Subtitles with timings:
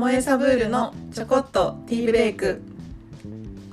[0.00, 2.62] もえサブールのちょこっとティーブレイク。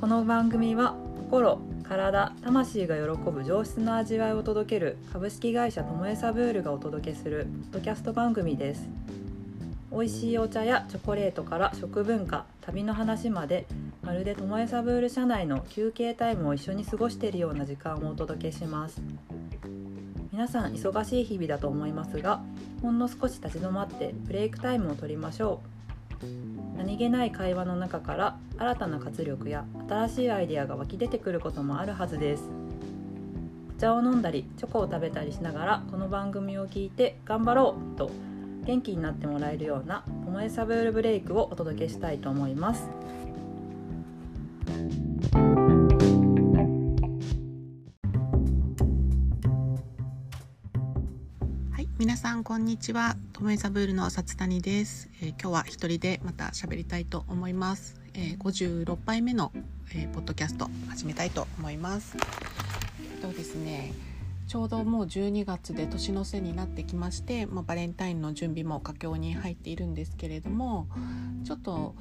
[0.01, 8.89] この番組は心体魂が喜ぶ上質な味わいを届ける株式会社ともえサブールがお届けするポッドキャスト番組です。
[9.89, 13.65] 美味しいお茶やチョコレートから食文化旅の話まで
[14.03, 19.01] まるでともえサブール社内の休憩タイムを一緒に過ごしているような時間をお届けします。
[20.33, 22.41] 皆さん忙しい日々だと思いますが
[22.81, 25.76] ほんの少し立ち止まってブレイクタイムを取りましょう。
[26.75, 32.43] 何気ない会話の中から新たな活力や新しいアイデアが湧き出てくることもあるはずです。
[33.75, 38.09] お茶を飲んだりチョコを食べたりしながらこの番組を聞いて頑張ろうと
[38.65, 42.89] 元気になってもらえるような「ともえサブールブレイク」をお届けしたいと思います。
[52.57, 53.15] んこんにちは。
[53.33, 59.51] トメザブールのさつたにです、えー今日は一人でまた喋りたいと思います、えー56杯目の、
[59.93, 62.17] えーポッドキャスト始めたいと思います。
[62.17, 63.93] えっとですね
[64.47, 70.87] ちょうどもう12月で年の瀬になってきまして、まあ、バレンタインの準備も佳境に入っているんですけれども
[71.43, 71.95] ちょっと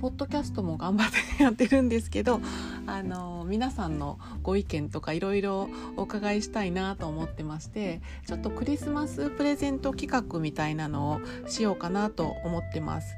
[0.00, 2.40] ポッドキャストも頑張ってやってるんですけど
[2.86, 13.16] あの皆さんのご意見とかいろいろお伺いしたいなと思ってましてちょっとクリスマスプレゼント企画みたいなのをしようかなと思ってます。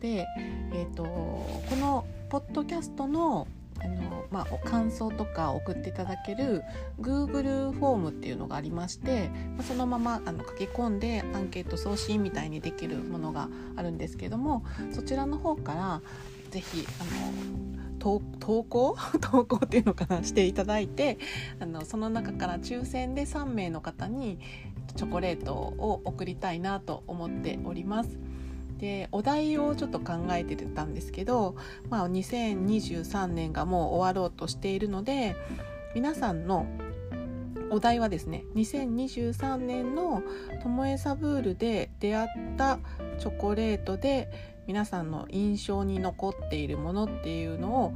[0.00, 0.26] で、
[0.72, 3.46] えー、とこのポッドキャストの
[3.80, 6.62] あの、まあ、感想とか送っていただける
[7.00, 16.02] Google フォームっていうのがありましてまそのままあの書き込んでアンケート送信みたいにできるものがあるんですけどもそちらの方から
[16.50, 18.96] ぜひあの投投稿？
[19.20, 20.22] 投稿っていうのかな？
[20.22, 21.18] していただいて
[21.58, 24.38] あのその中から抽選で3名の方に
[24.94, 28.18] チョコレートを送りたいなと思っております。
[28.78, 31.56] でお題をちょっと考えてたんですけど、
[31.90, 35.36] まあ、2023年がもう終わろうとしているので
[35.94, 36.66] 皆さんの
[37.70, 40.22] お題はですね2023年の
[40.62, 42.78] ともえサブールで出会った
[43.18, 47.90] チョコレートで皆さんの印象に残っているものっていうのを、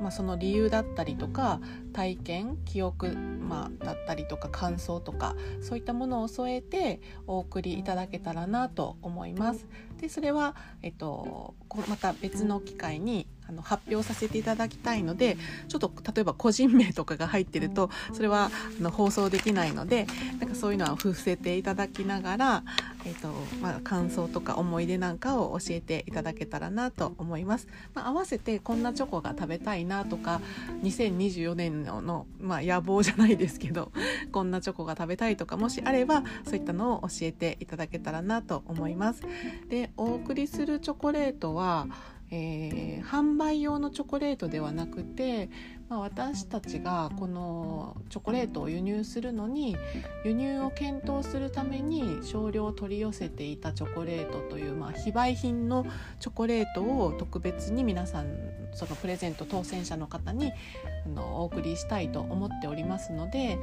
[0.00, 1.60] まあ、その理由だったりとか
[1.94, 9.66] 体験記憶、まあ、だったりとか感想とかそういったものを添えてお送りいただけたらなと思います。
[10.00, 11.54] でそれは、えっと、
[11.88, 15.36] また別の機会にあの発表させていただきたいので
[15.68, 20.06] ちょっと例えば個人名とかが入ってるとそれはあの放送できないので
[20.40, 22.62] なんかそういうのは伏せていただきながら、
[23.04, 23.28] えっと
[23.60, 27.68] まあ、感想とか思い出なんかを教えていただけたらなと思います。
[27.94, 30.40] まあ、合わせてこんなチョコが食べたいなとか
[30.82, 33.92] 2024年のの、まあ、野望じゃないですけど
[34.32, 39.22] こんなチョコが食べたいとかもしあればそういったのを教えていただけたらなと思います。
[39.68, 41.86] でお送りするチョコレートは
[42.30, 45.50] えー販売用のチョコレートではなくて、
[45.88, 49.76] まあ、私たちがこのチョコレートを輸入するのに
[50.24, 55.86] 輸入を検討するために少量取り寄せていたチョコレートという、まあ、非売品の
[56.18, 58.26] チョコレートを特別に皆さん
[58.72, 60.52] そのプレゼント当選者の方に
[61.08, 63.58] のお送りしたいと思っておりますので、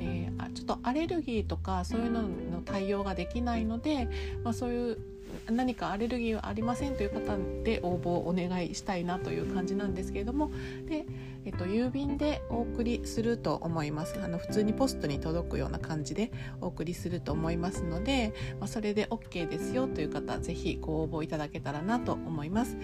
[0.00, 2.28] えーちょっとアレルギーとかそういうのの
[2.64, 4.08] 対応ができないので、
[4.42, 4.98] まあ、そういう
[5.50, 10.50] 何かアレルギーはありませんという方で応募をお願いしたいなという感じなんですけれども
[10.86, 11.04] で、
[11.46, 22.76] えっと、郵便でお送りすると思いますあの普通にポストに届くような感じでお送りすると思いますので、まあ、それで OK ですよという方ぜひご応募いただけたらなと思います。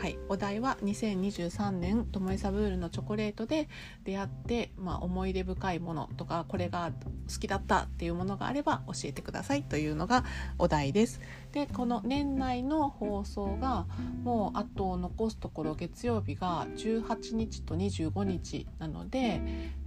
[0.00, 3.68] はい、お題は2023年ともえサブールのチョコレートで
[4.04, 6.92] 出会って、まあ、思い出深いものとかこれが
[7.32, 10.24] 好きだったっていうものがあれば教えてくださいというのが
[10.58, 11.20] お題です。
[11.52, 13.86] でこの年内の放送が
[14.22, 19.40] もうあと残すところ月曜日が18日と25日なので、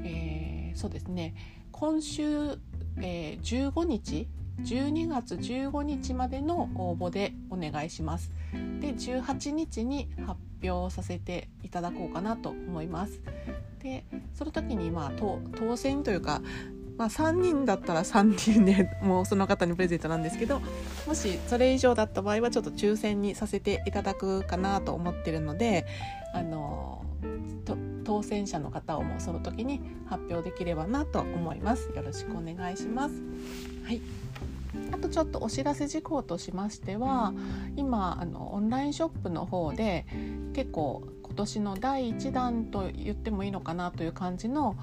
[0.04, 1.36] えーそうですね
[1.72, 2.24] 今週、
[2.98, 4.28] えー15日
[4.62, 8.31] 12月15日までの応募でお願いします。
[8.80, 13.22] で18日に発表させていただこうかなと思います。
[13.81, 16.42] でその時にまあ当当選というか、
[16.98, 20.62] まあ、3人だったら3人でもうその方にプレゼントなんですけど
[21.07, 25.88] もしそれ以上だった場合はちょっと抽選にさせていただくかなと思ってるので
[26.34, 27.04] あの
[27.66, 27.75] と
[28.12, 31.90] 当選者の方をもうその時に発表できればなと思います。
[31.96, 33.16] よろしくお願いします。
[33.86, 34.02] はい
[34.92, 37.34] あとちょっとお知らせ事項としましては
[37.75, 40.06] 今あのオンラインショップの方で
[40.54, 44.75] 結構今年の第1弾と言ってもいいのかなという感じの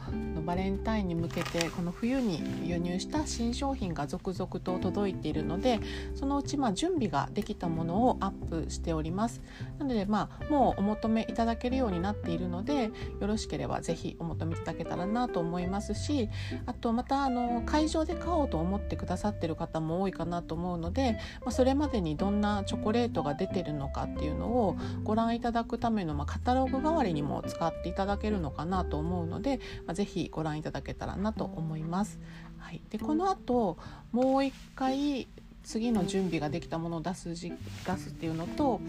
[0.47, 5.79] バレンタインに向けてこの冬に輸入した新商品が続々と届いているので
[6.15, 9.43] そのうちま準備ができたものをアップしております。
[9.79, 12.85] なのでまあもうお求めいただけるようになっているので
[13.21, 16.31] よろしければ是非お求めいただけたらなと思いますし
[16.65, 32.19] あとまたあの会場で買おうと思ってくださってる方も多いかなと思うので、まあ、それまでにどんなチョコレートが出てるのかっていうのをご覧いただくための、まあ、カタログ代わりにも使っていただけるのかなと思うので、まあ、ぜひご覧いただけたらなと思います。
[32.59, 33.79] はい、でこの後
[34.13, 35.29] もう一回
[35.65, 38.81] 次の準備ができたものを出す出すっていうのと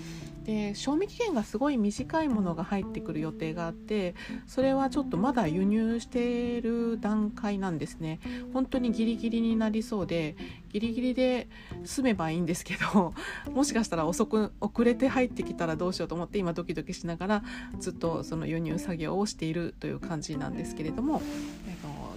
[0.46, 4.16] で賞味期限がすごい短いものが入ってくる予定があって
[4.48, 8.20] それはちょっとまだ輸入している段階なんですね。
[8.54, 10.36] 本当にギリギリになりそうで
[10.72, 11.48] ギリギリで
[11.84, 13.14] 済めばいいんですけど
[13.52, 17.44] もしかしたら遅く遅れて入ってきたらどうしようと思って今ドキドキしながら
[17.80, 21.22] ずっとその輸入作業をしているという感じなんですけれども、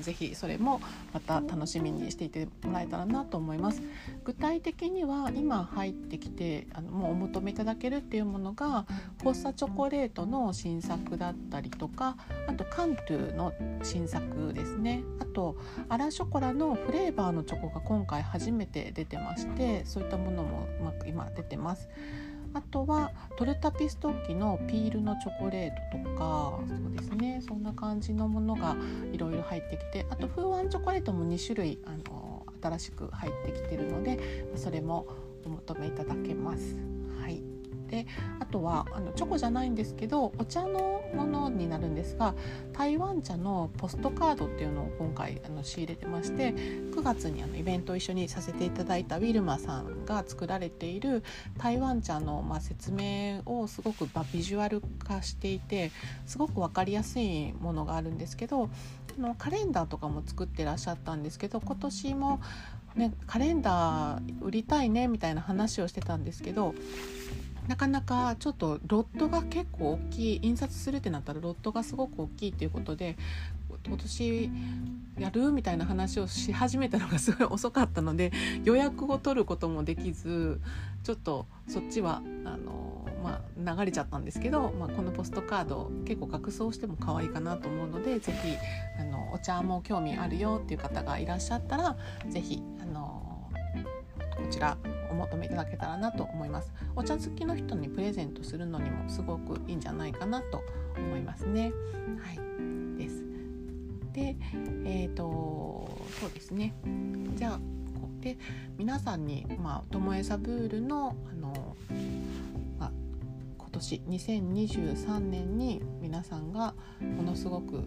[0.02, 0.80] ぜひそれも
[1.12, 3.82] また楽しみにしていてもらえたらなと思います。
[4.24, 8.86] 具体的には今入ってきてあのもうお求めいただけるっていうものが
[9.22, 12.16] フォッサチョコレートの新作だったりとか
[12.46, 13.52] あとカントゥの
[13.82, 15.56] 新作ですねあと
[15.88, 21.88] アラショコラのフレーバーのチョコが今回初めて出てましてそういったものもうまく今出てます。
[22.54, 28.76] あとはトルタピストッキのピールのチョコレートとかそうですねそんな感じのものが
[29.12, 35.06] いろいろ入ってきてあと風ンチョコレートも2種類あの新しく入ってきてるのでそれも
[35.44, 36.76] お求めいただけます。
[37.92, 38.06] で
[38.40, 42.34] あとはあのチョコじゃないんですけどお茶のものになるんですが
[42.72, 51.22] 台湾茶のポストカードっていうのを今回あの仕入れてまして9月にあのイベントを一緒にさせていただいたウィルマさんが作られている
[51.58, 55.92] 台湾茶の、まあ、説明をすごく、まあ、ビジュアル化していて
[56.24, 58.70] すごく分かりやすいものがあるんですけど
[59.18, 62.40] のカレンダーとかも作ってらっしゃったんですけど今年も、
[62.94, 66.74] ね、カレンダー売りたいねみたいな話をしてたんですけど
[67.68, 73.16] なかなかちょっとロットが結構大きい印刷するってなったらロットがすごく大きいっていうことで
[73.86, 74.50] 今年
[75.18, 78.32] やるみたいな話をし始めたのがすごい遅かったので
[78.64, 80.60] 予約を取ることもできず
[81.02, 83.42] ちょっとそっちはあの、ま
[83.72, 88.56] あ、流れちゃったんですけど、まあ、このポストカード結構額装しても可愛いかなと思うので是非
[89.32, 91.96] お茶も興味あるよっていう方がいらっしゃったら
[92.28, 93.31] 是非あの
[94.36, 94.76] こちら
[95.10, 96.72] お求めいただけたらなと思います。
[96.96, 100.62] お茶好きの人にプレゼントするのにもすごくいいんじゃないかなと
[100.96, 101.72] 思いますね。
[102.18, 102.98] はい。
[102.98, 103.24] です。
[104.12, 104.36] で
[104.84, 105.88] えっ、ー、と
[106.20, 106.74] そうですね。
[107.36, 107.60] じゃあ
[108.20, 108.38] で
[108.78, 111.76] 皆さんにまあともえサブールのあの、
[112.78, 112.92] ま、
[113.58, 117.84] 今年2023年に皆さんがものすごく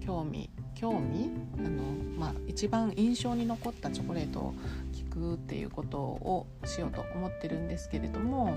[0.00, 1.82] 興味興味あの、
[2.18, 4.54] まあ、一番印象に残ったチョコレートを
[4.92, 8.56] 聞くっていうことをしようと思ってるんですけれども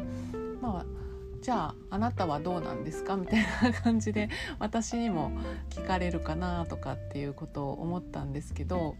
[0.62, 0.86] まあ
[1.42, 5.32] じゃああなたはどうなんですかみたいな感じで私にも
[5.70, 8.96] 聞かれるかなとかっていうことを思ったんですけど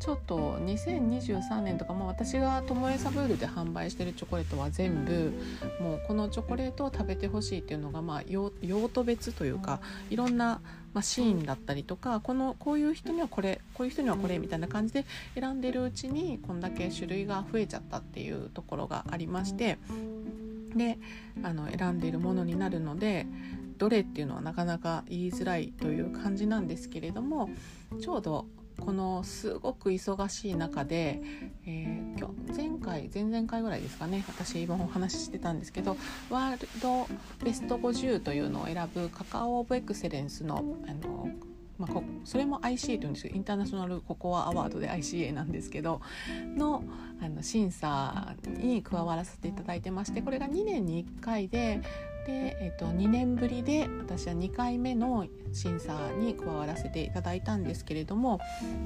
[0.00, 5.32] ちょっと2023年とかも私がともえサブールで販売してるチョコレートは全部
[5.80, 8.50] もうこのチョコレートを食べてほしいっていうのがまあ用
[8.88, 10.60] 途別というかいろんな、
[10.94, 15.04] まあ、シーンだったりとかこのこういう人にはこれこういう人にはこれみたいな感じで
[15.34, 19.78] 選んでるうちにこんだけ種類が増えちゃったっていうところがありまして
[20.76, 20.98] で
[21.42, 23.26] あの選んでいるものになるので
[23.78, 27.50] どれっていうのはなかなか言いづらいという感じなんですけれども
[28.00, 28.46] ちょうど
[28.80, 31.20] このすごく忙しい中で、
[31.66, 35.96] えー、今日前回前々回ぐらいですかね私今お話ししてたんですけど
[36.30, 37.06] ワールド
[37.44, 41.28] ベスト50というのを選ぶカカオ・オブ・エクセレンスのあの
[41.78, 46.00] まあ、それも ICA というんですけどインターナショナルココアアワードで ICA なんですけど
[46.56, 46.82] の
[47.22, 51.80] あの審査に加わらせていただいてましてこれが2年に1回で
[52.28, 58.38] で、えーと、2年ぶりで私は2回目の審査に加わらせていただいたんですけれども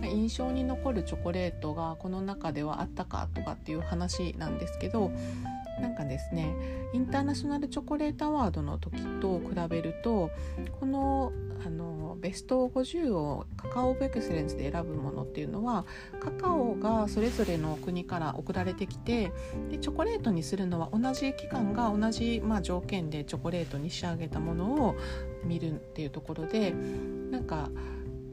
[0.04, 5.10] 印象に残るチョコレートがこの中ではあったかとかっていう話なんですけど
[5.82, 6.54] なんかですね
[6.92, 10.30] インターナショナルチョコレートアワードの時と比べると
[10.78, 11.32] この
[11.64, 15.84] あのベスト50をカカオ・オブ・エクセレンスで選ぶものっていうのは
[16.20, 19.32] カカオがそれぞれの国から送られてきて
[19.70, 24.96] でチョコレートにするのは同じ期間が同じ、まあ、条件でチョコレートに仕上げたものを
[25.44, 26.74] 見るっていうところで
[27.30, 27.70] なんか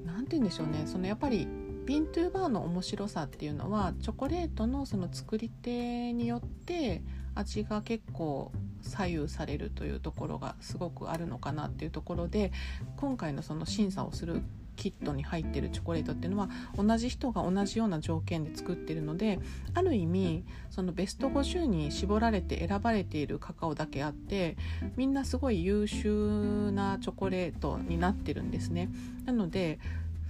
[0.05, 0.83] なんて言うんでしょうね。
[0.85, 1.47] そのやっぱり
[1.85, 7.01] ビントゥーバーの面白さっていうのはチョコレートのその作り手によって
[7.39, 12.51] 味が結構左右されるというところがすごくあるのかなっていうところで
[12.97, 14.41] 今回のその審査をする
[14.75, 19.39] キットに入ってるチョコレートっていうのは同じ人が同じような条件で作ってるので
[19.73, 24.55] ある意味そのベスト50に絞られて選ばれているカカオだけあって
[24.95, 28.89] みんなすごい優秀なチョコレートになってるんですね。
[29.25, 29.79] なので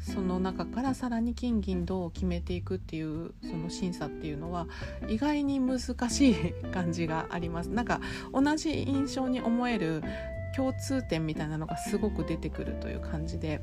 [0.01, 4.68] その中からさらに金銀銅を決めていくっていうその審査っていうのは
[5.08, 5.79] 意外に難
[6.10, 6.36] しい
[6.72, 7.70] 感じがあります。
[7.70, 8.01] なんか
[8.34, 10.01] 同じ印象に思える
[10.56, 13.62] 共通点みたいなのがすごく出てくるという感じで。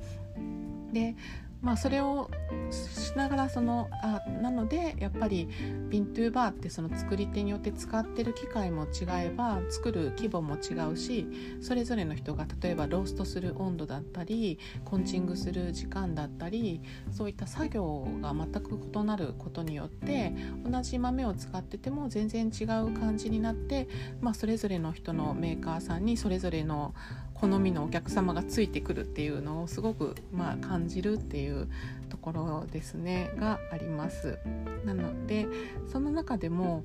[0.93, 1.17] で
[1.63, 2.31] まあ、それを
[2.71, 5.49] しながらそのあなのでやっぱり
[5.89, 11.27] ビントゥーバーってその作り手によって使ってる機械も違えば作る規模も違うし
[11.61, 20.35] それぞれの人が例えばローストする温度だったりコンチングする時間だったりそういった作業が全く異なることによって
[20.65, 23.89] 同じ豆を使ってても全然違う感じになって、
[24.21, 26.95] まあ、それぞれの人のメーカーさんにそれぞれの
[27.41, 31.69] 好みのお客様がついてくるっていうのをすごくまあ感じるっていう
[32.09, 34.39] ところですねがあります。
[34.85, 35.47] なので
[35.91, 36.85] その中でも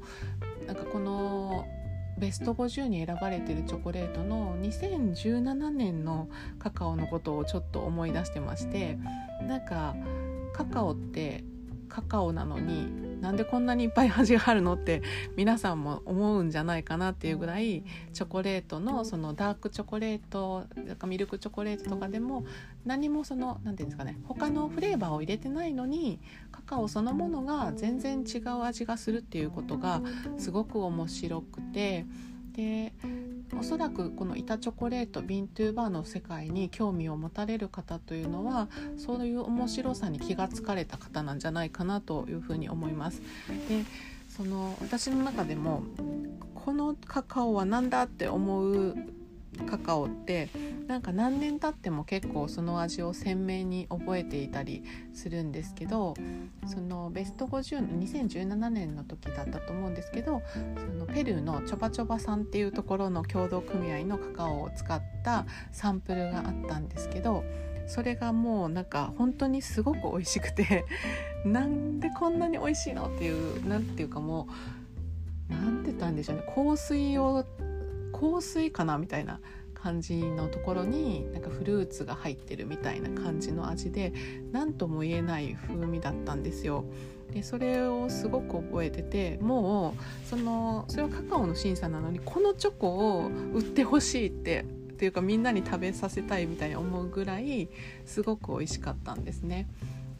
[0.67, 1.65] なんかこの
[2.17, 6.29] ベスト50に選ばれてるチョコレートの2017年の
[6.59, 8.97] カカオのことをちょっと思い出してまして
[9.47, 9.95] なんか
[10.53, 11.43] カカオって
[11.89, 15.01] カカオなのになんでこんなにいっぱい味があるのって
[15.35, 20.65] 皆さんも思うんじゃないかなっていうぐらいチョコレートのそのダークチョコレート
[20.97, 22.43] かミルクチョコレートとかでも
[22.83, 26.19] 何もその何て言うんですかね他のフレーバーを入れてないのに
[26.51, 30.01] カカオそのものが全然違う味がするっていうことが
[30.37, 32.05] すごく面白くて
[32.55, 32.93] で
[33.59, 38.67] おそらくこの板チョコレートビントゥーバーの世界に興味を持たれる方というのは
[38.97, 43.21] そういう面白さに気がつかれた方なんじゃないかなというふうに思います。
[43.67, 43.83] で
[44.29, 45.83] その私の中でも
[46.55, 48.95] このカカオは何だって思う
[49.69, 50.49] カカオって
[50.87, 56.13] なんか何年経っても結構その味を鮮明に覚えていたりするんですけど
[56.65, 60.41] そのベスト50の2017年の時だったと思うんですけど
[60.77, 67.43] そのペルーのチョバチョバさんっていうところの協同組合のカカオを使ったサンプルがあったんですけど
[67.87, 70.85] それがもうなんか本当にすごく美味しくて
[71.45, 74.47] なんでこんなに美味しいのっていう何ていうかも
[75.49, 76.43] う何て言ったんでしょうね。
[76.55, 77.45] 香水を
[78.21, 79.41] 香水かなみたいな
[79.73, 84.13] 感じのところになんかフルーツが入ってるみたいな感じの味で
[84.51, 86.85] 何とも言えない風味だったんですよ。
[87.33, 94.63] でそれをすごく覚えててもうそのそれはカカオの審査なのにこのチョコを売ってほしいってっ
[95.01, 97.69] ていうかみんなに食べさせたいみたいに思うぐらい
[98.05, 99.67] すごく美味しかったんですね。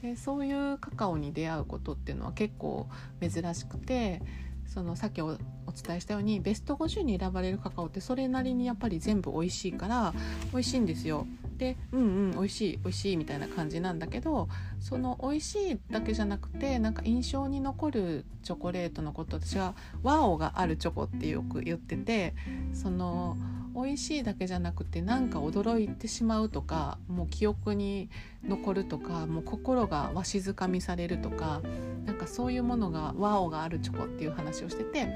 [0.02, 2.88] でそういうカカオに出会うことっていうのは結構
[3.22, 4.24] 珍しくて
[4.74, 10.14] そのさっきお伝えしたようにベスト50に選ばれるカカオってそれなりにやっぱり全部美味しいから
[10.54, 11.28] 美味しいんですよ。
[11.58, 14.48] でうんうん美味しい美味しいみたいな感じなんだけど
[14.80, 22.34] その美味しいだけじゃなくてなんか印象に残るチョコレートのこと私はワオがあるチョコってよく言ってて
[22.74, 23.36] その
[23.76, 28.10] 美味しいだけじゃなくてなんか驚いてしまうとかもう記憶に
[28.48, 31.62] 残るとかもう心がわしづかみされるとか
[32.06, 35.08] なんかそういうものがワオがあるチョコっていう話をしてて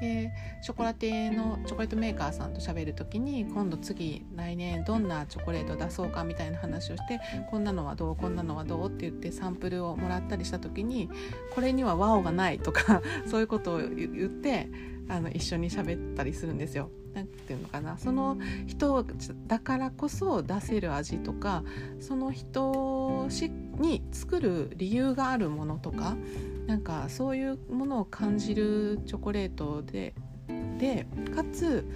[0.00, 11.08] でショコラティエのチョコレートメーカーさんと喋る時に今度次来年どんなチョコレート出そうかみたいな話をしてこんなのはどうこんなのはどうって言ってサンプルをもらったりした時に
[11.54, 14.68] これにはワオがないとかそういうことを言って
[15.08, 16.90] あの一緒に喋ったりするんですよ。
[17.14, 19.04] なんていうのかなその人
[19.46, 21.62] だからこそ出せる味とか
[22.00, 23.28] その人
[23.78, 26.16] に作る理由があるものとか
[26.66, 30.12] なんかそういうものを感じるチョコレートで
[30.78, 31.86] でかつ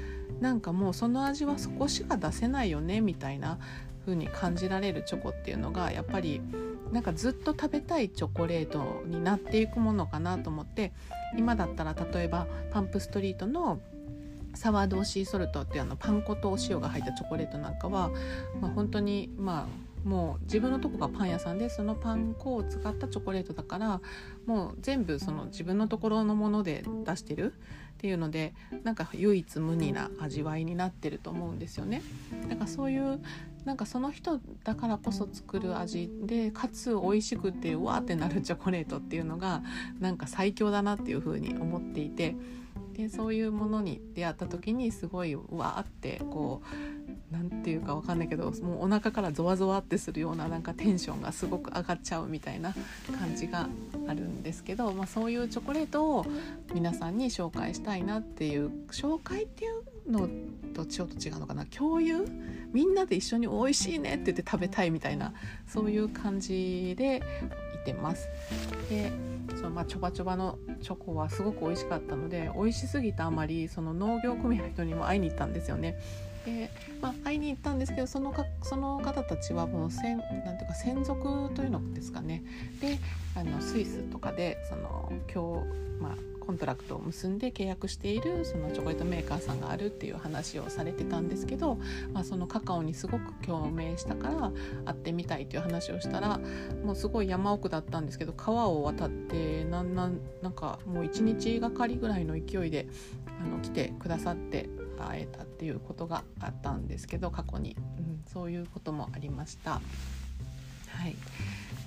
[0.40, 3.58] なんかもうその味はそこしか出せないよねみたいな
[4.04, 6.40] 風に感じられるチョコっていうのがやっぱり
[6.92, 10.92] なんかずっと食べたいチョコレートになっていくものかなと思って
[11.36, 13.80] 今だったら例えばパンプストリートの
[14.54, 18.10] サワードシーソルトっていうあのパン粉とお塩が入ったチョコレートなんかは、
[18.60, 24.00] まあ、本当にまあもう自分のとこがパン屋さんでそのパン粉を使ったチョコレートだから
[24.46, 32.00] もう全部その自分のところのもので出してるっていうのでなんか唯一無二な味わいになってると思うんですよね。
[32.48, 33.20] だからそういう
[33.64, 39.62] なんかその人だからこそ作る味でかつ美味しくてわーってなるチョコレートっていうのが
[39.98, 42.36] なんか最強だなっていうふうに思っていて
[42.98, 52.74] でそういうものに出会った時にすごいうわーってこう何て言うか分かんないけどもうお腹からゾワゾワってするようななんかテンションがすごく上がっちゃうみたいな
[53.16, 53.68] 感じが
[54.08, 56.26] あるんですけど、まあ、そういうチョコレートを
[56.74, 60.28] 皆さんに紹介したいなっていう紹介っていうの
[60.74, 61.66] とちょっと違うのかな。
[61.66, 62.26] 共有？
[62.72, 65.32] みんなで一緒に美味しいねって言って食べたいみたいな
[65.68, 67.22] そういう感じで
[67.80, 68.28] いてます。
[68.88, 69.12] で
[69.56, 75.98] そのまあちょばちょばのチョコはすごく美味しかったので美味しすぎたあまりその農業組合の人にも会いに行ったんですよね。
[76.44, 82.42] で、まあ、会いに行ったんですけどそのかその方たちはもうせんなんていうか専属というのですかね
[82.80, 82.98] で
[83.34, 91.78] あのスイスとかでその今日、まあ、コントラクトを結んで契約しているそのチョコレートメーカーさんがあるっていう話をされてたんですけど、
[92.14, 94.50] まあ、そのカカオにすごく共鳴したから
[94.86, 96.40] 会ってみたいという話をしたら
[96.82, 102.88] もうすごい山奥だったんですけど川を渡ってなんなんなんかもう一日がかりぐらいの勢いで
[103.42, 109.72] あの来てくださって会えたっていうことがあったんですけど過去に、うん、そういうこともありました。
[109.72, 109.80] は
[111.06, 111.14] い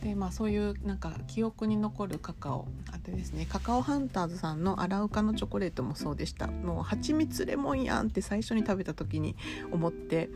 [0.01, 6.47] でまあ、そういうなんか記憶に残るカカオあとですねカカオハンターズさんのアラウカのチョコレートもそうでした。
[6.47, 9.35] もう蜂蜜レモンやんって最初に食べた時に
[9.71, 10.29] 思って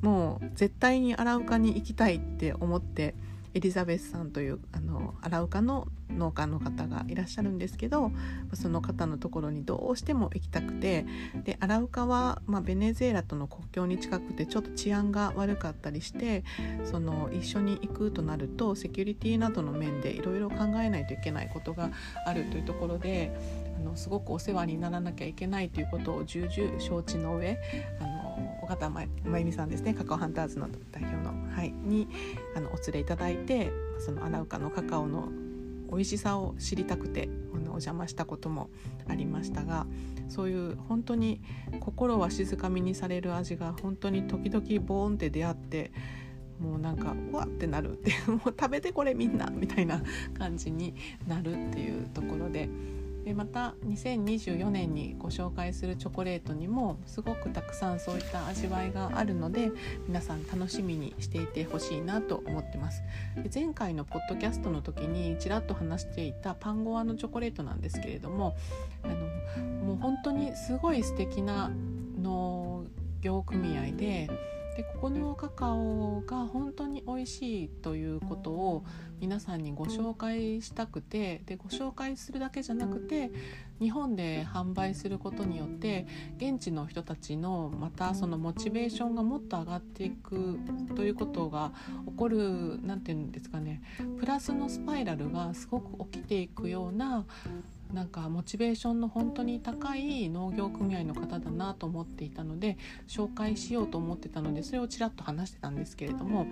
[0.00, 3.14] もう絶対にアラウカに行きたいって思って
[3.54, 8.12] エリザベスさんというあのアラウカの農家の方がいらっしゃるんですけど
[8.54, 11.04] その方のところにどうしても行きたくて
[11.44, 16.44] でアラウカは、まあ、ベネズエラとの国境に近くてちょっと治安が悪かったりして
[16.84, 21.90] その一緒に行くとなるとセキュリティなどの面でいろいろ考えないといけないことが
[22.26, 23.32] あるというところで
[23.76, 27.58] あのすごくお世話にならなきゃいけないということを重々承知の上
[28.00, 28.19] あの
[28.70, 32.08] 尾形真由美さんですねカカオハンターズの代表の、はい、に
[32.56, 35.28] あのお連れいただいてそのアナウカのカカオの
[35.90, 38.70] 美味しさを知りたくてあのお邪魔したことも
[39.08, 39.86] ありましたが
[40.28, 41.40] そういう本当に
[41.80, 45.92] 心は静かみにされる味が本当に時々ボーンって出会って
[46.60, 50.02] もうなんかうわってなるってもう食べてこれみんなみたいな
[50.38, 50.94] 感じに
[51.26, 52.68] なるっていうところで。
[53.24, 59.70] でまた2024年にご紹介するチョコレートにもすごくたくさんそういった味わいがあるので
[60.06, 63.02] 皆さん楽しみにしていてほしいなと思ってます。
[63.36, 68.56] で前回のポッドキャストの時にちらっと話していたパンゴアのチョコレートなんですけれども
[69.02, 69.14] あの
[69.84, 71.70] もう本当にすごい素敵な
[72.20, 72.84] 農
[73.20, 74.30] 業組合で
[74.80, 78.82] でここのカカオが本当に美味しいということを
[79.20, 83.30] 皆さんにご紹介したくてでご紹介するだけじゃなくて
[83.78, 86.06] 日本で販売することによって
[86.38, 90.58] 現地の人たちのまたそのモチベーションがもっと上がっていく
[90.96, 91.72] ということが
[92.06, 93.82] 起こる何て言うんですかね
[94.18, 97.26] プラスのスパイラルがすごく起きていくような
[97.92, 106.46] なんかモチベーションの本当に高い農業組合の方だなと思っていたので紹介しようと思ってたのでそれをちらっと話してたんですけれども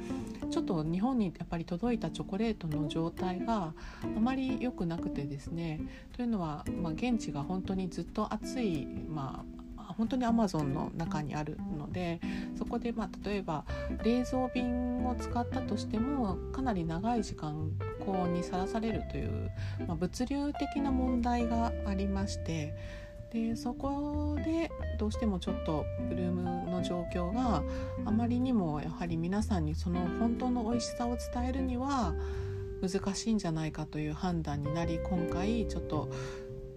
[0.51, 5.81] ちょっと日本にやっぱり届いたチョコレートの状態があまり良くなくてですね
[6.17, 9.59] というのは、まあ、現地が本当にずっと暑い、まあ、
[9.97, 12.21] 本当にアマゾンの中にあるので
[12.57, 13.65] そこでまあ例えば
[14.03, 17.71] 冷蔵便を使ったとしてもかなり長い時間
[18.09, 19.51] 高温にさらされるという、
[19.87, 22.75] まあ、物流的な問題がありまして
[23.33, 27.63] でそこでどうしてもちょっとブルームの状況が
[28.07, 32.15] あまりにもやはり皆さんにその本当の美味しさを伝えるには
[32.81, 36.09] 難しいんじゃないかという判断になり今回ちょっと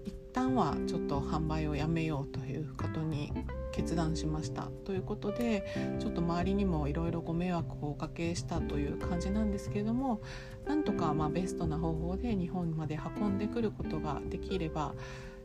[0.04, 3.32] 一旦はちょっと販売をやめようということに
[3.72, 5.66] 決断しましたということで
[6.00, 10.22] ちょっと周りにもいろいろご迷惑をおかけしたという感じなんですけれども
[10.66, 14.94] なんとかまベストな方法で日本まで運んでくることができれば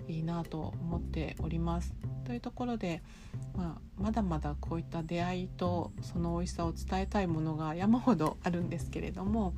[0.08, 1.94] いいなと思っております。
[2.24, 3.02] というところで、
[3.54, 9.54] まあ、まだまだこういった出会いとその美味しさを伝えたいものが山ほどあるんですけれども、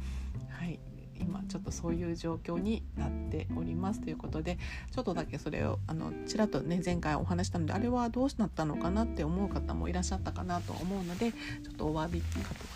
[0.50, 0.78] はい、
[1.20, 4.58] 今ちょっとそういう状況になっておりますということで
[4.90, 12.22] ちょっとだけそれをあのちらっとね前回お話したのであれはどうなったのかなって思う方もいらっしゃったかなと思うのでちょっとお詫び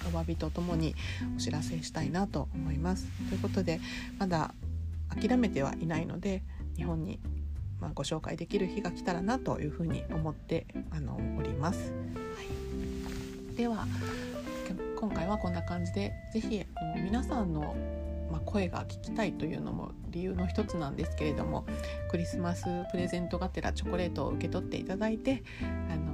[0.07, 0.95] お詫びとともに
[1.37, 3.07] お知らせしたいなと思います。
[3.29, 3.81] ということで
[4.19, 4.55] まだ
[5.09, 6.43] 諦めてはいないので
[6.77, 7.21] 日本に
[7.81, 11.91] まあ、ご紹介できる日が来たらなというふうに思ってあのおります。
[11.91, 11.93] は
[13.53, 13.89] い、では
[14.97, 16.65] 今回はこんな感じで是非
[17.03, 17.75] 皆さんの
[18.33, 21.67] まあ、声が聞きたいというのも理由の一つなんですけれども
[22.11, 26.13] クリスマスプレゼントがてらチョコレートを受け取っていただいてあの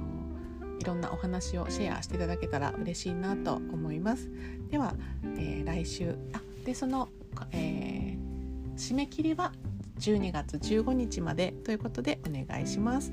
[0.79, 4.29] いろんなお話をシェアしていただけたら嬉しいなと思います。
[4.69, 4.93] では、
[5.37, 7.09] えー、来週あでその、
[7.51, 9.53] えー、締め切りは
[9.99, 13.11] 12月15日までということでお願いします。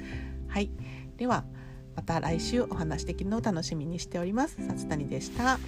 [0.49, 0.71] はい、
[1.16, 1.45] では
[1.95, 4.64] また来週お話できるのを楽しみにしております。
[4.66, 5.59] さつたにでした。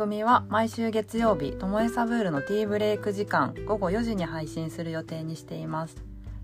[0.00, 5.96] 組は毎週月曜日ともえサブールのティーブレイク時間午後4時に配信する予定にしています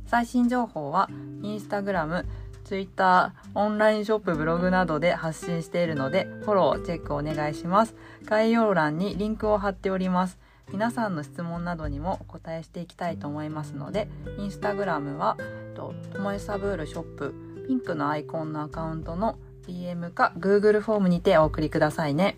[0.06, 1.08] 最新情報は
[1.40, 2.26] インスタグラム
[2.64, 7.94] ツイッター、オンラインショップ、ブログなどで発信しているので、フォロー、チェックお願いします。
[8.24, 10.36] 概要欄にリンクを貼っております。
[10.72, 14.08] 皆さんの質問などにもお答えしていきたいと思いますので、
[14.40, 15.36] インスタグラムは、
[15.76, 17.34] ともえサブールショップ、
[17.68, 19.38] ピンクのアイコンのアカウントの
[19.68, 22.36] DM か Google フォームにてお送りくださいね。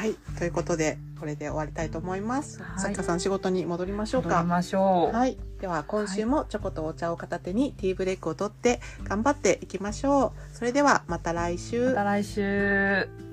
[0.00, 2.62] はい、ということで、これで終わりたいと思います。
[2.62, 4.28] はいさきかさん仕事に戻りましょうか。
[4.30, 5.14] 戻りましょう。
[5.14, 10.56] はい、では今週もチョコとお茶を片手にティーブレイクを取って頑張っていきましょう。
[10.56, 11.88] それではまた来週。
[11.88, 13.29] また来週。